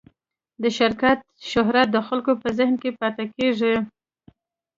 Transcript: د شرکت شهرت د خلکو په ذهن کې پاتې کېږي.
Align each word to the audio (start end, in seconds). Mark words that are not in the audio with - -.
د 0.61 0.63
شرکت 0.77 1.19
شهرت 1.51 1.87
د 1.91 1.97
خلکو 2.07 2.31
په 2.41 2.47
ذهن 2.57 2.75
کې 2.81 2.89
پاتې 2.99 3.25
کېږي. 3.35 3.75